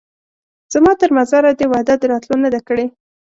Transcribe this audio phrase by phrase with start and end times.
[0.73, 2.85] زما تر مزاره دي وعده د راتلو نه ده کړې